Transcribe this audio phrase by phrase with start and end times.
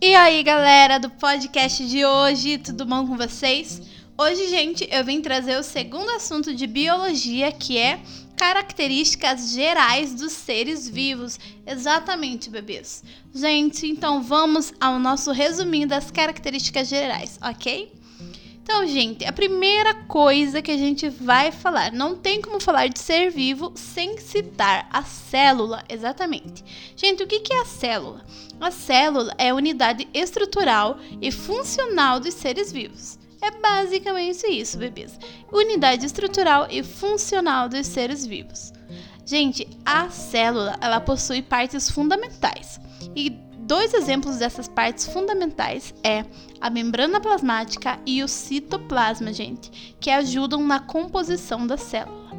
[0.00, 3.82] E aí, galera do podcast de hoje, tudo bom com vocês?
[4.16, 8.00] Hoje, gente, eu vim trazer o segundo assunto de biologia, que é
[8.36, 11.38] características gerais dos seres vivos.
[11.66, 13.02] Exatamente, bebês.
[13.34, 17.92] Gente, então vamos ao nosso resuminho das características gerais, ok?
[18.70, 22.98] Então, gente, a primeira coisa que a gente vai falar, não tem como falar de
[22.98, 26.62] ser vivo sem citar a célula, exatamente.
[26.94, 28.22] Gente, o que é a célula?
[28.60, 33.18] A célula é a unidade estrutural e funcional dos seres vivos.
[33.40, 35.18] É basicamente isso, bebês.
[35.50, 38.74] Unidade estrutural e funcional dos seres vivos.
[39.24, 42.78] Gente, a célula, ela possui partes fundamentais.
[43.16, 46.24] E Dois exemplos dessas partes fundamentais é
[46.58, 52.30] a membrana plasmática e o citoplasma, gente, que ajudam na composição da célula.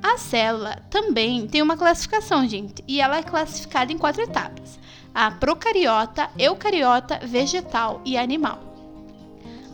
[0.00, 4.78] A célula também tem uma classificação, gente, e ela é classificada em quatro etapas:
[5.12, 8.60] a procariota, eucariota, vegetal e animal.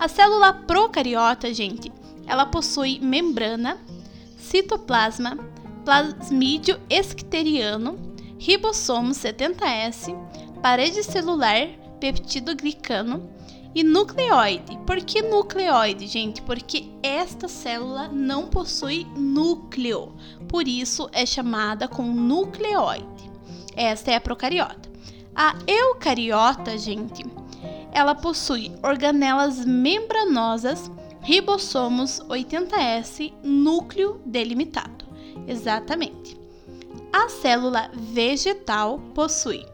[0.01, 1.93] A célula procariota, gente,
[2.27, 3.77] ela possui membrana,
[4.39, 5.37] citoplasma,
[5.85, 7.99] plasmídio esquiteriano,
[8.39, 10.17] ribossomo 70S,
[10.63, 11.69] parede celular,
[11.99, 13.29] peptidoglicano
[13.75, 14.79] e nucleoide.
[14.87, 16.41] Por que nucleoide, gente?
[16.41, 20.15] Porque esta célula não possui núcleo,
[20.49, 23.31] por isso é chamada com nucleoide.
[23.75, 24.89] Esta é a procariota.
[25.35, 27.25] A eucariota, gente,
[27.91, 30.91] ela possui organelas membranosas,
[31.23, 35.05] ribossomos 80S, núcleo delimitado.
[35.49, 36.39] Exatamente.
[37.13, 39.67] A célula vegetal possui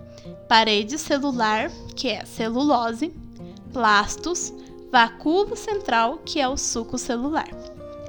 [0.48, 3.12] parede celular, que é celulose,
[3.72, 4.52] plastos,
[4.90, 7.48] vacúolo central, que é o suco celular.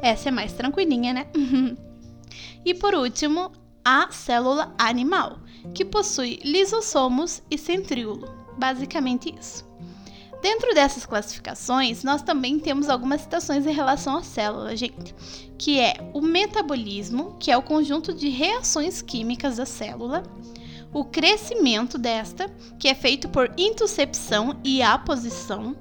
[0.01, 1.27] Essa é mais tranquilinha, né?
[2.65, 3.51] e por último,
[3.83, 5.39] a célula animal,
[5.73, 8.27] que possui lisossomos e centríolo.
[8.57, 9.67] Basicamente isso.
[10.41, 15.13] Dentro dessas classificações, nós também temos algumas citações em relação à célula, gente,
[15.57, 20.23] que é o metabolismo, que é o conjunto de reações químicas da célula,
[20.93, 25.75] o crescimento desta, que é feito por intuscepção e aposição.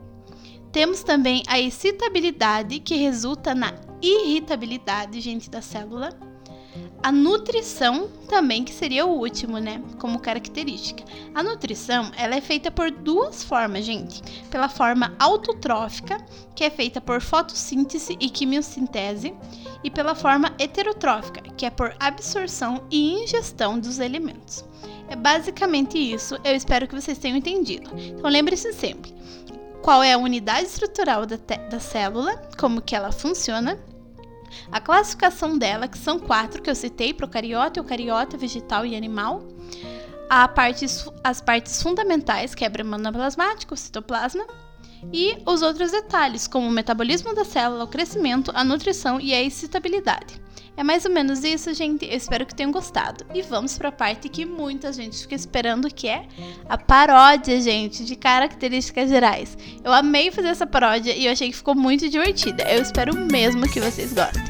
[0.70, 6.27] Temos também a excitabilidade, que resulta na irritabilidade, gente, da célula.
[7.02, 11.04] A nutrição também, que seria o último, né, como característica.
[11.34, 14.20] A nutrição, ela é feita por duas formas, gente.
[14.50, 16.18] Pela forma autotrófica,
[16.54, 19.32] que é feita por fotossíntese e quimiossintese,
[19.82, 24.64] e pela forma heterotrófica, que é por absorção e ingestão dos elementos.
[25.08, 26.36] É basicamente isso.
[26.44, 27.90] Eu espero que vocês tenham entendido.
[27.96, 29.14] Então lembre-se sempre
[29.82, 33.78] qual é a unidade estrutural da, da célula, como que ela funciona,
[34.70, 39.42] a classificação dela, que são quatro que eu citei, procariota, eucariota, vegetal e animal,
[40.28, 40.86] a parte,
[41.24, 42.68] as partes fundamentais, que é
[43.74, 44.44] o citoplasma,
[45.12, 49.42] e os outros detalhes, como o metabolismo da célula, o crescimento, a nutrição e a
[49.42, 50.40] excitabilidade.
[50.78, 52.06] É mais ou menos isso, gente.
[52.06, 53.26] Eu espero que tenham gostado.
[53.34, 56.24] E vamos para a parte que muita gente fica esperando, que é
[56.68, 59.58] a paródia, gente, de características gerais.
[59.82, 62.62] Eu amei fazer essa paródia e eu achei que ficou muito divertida.
[62.62, 64.40] Eu espero mesmo que vocês gostem.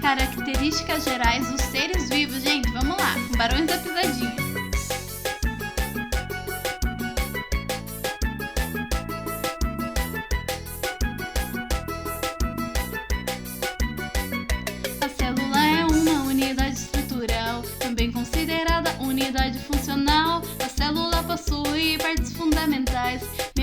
[0.00, 2.70] Características gerais dos seres vivos, gente.
[2.70, 4.49] Vamos lá, Barões da Pisadinha.
[23.18, 23.59] Fundamentais,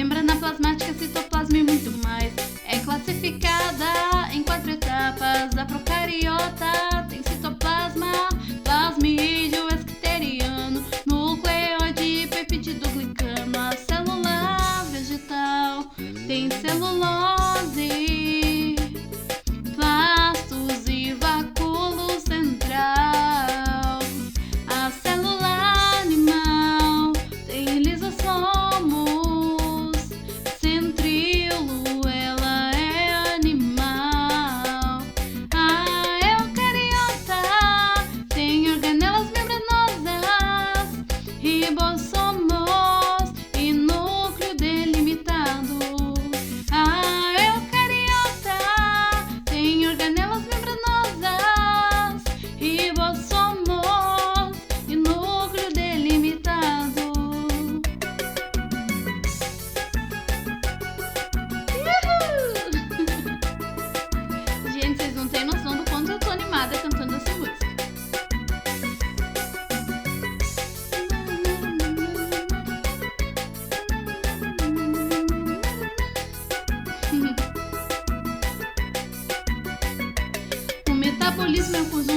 [81.47, 82.16] alcoolismo é e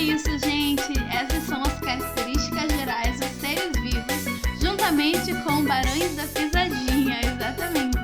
[0.00, 0.92] é isso, gente.
[1.12, 7.98] Essas são as características gerais dos seres vivos, juntamente com barões da pisadinha, exatamente.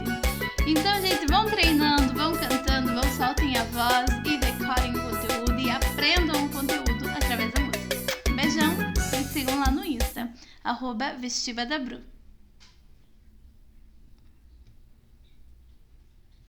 [0.67, 5.71] Então, gente, vão treinando, vão cantando, vão soltem a voz e decorem o conteúdo e
[5.71, 8.33] aprendam o conteúdo através da música.
[8.35, 8.77] Beijão
[9.19, 10.31] e sigam lá no Insta,
[10.63, 11.79] arroba Vestiva da.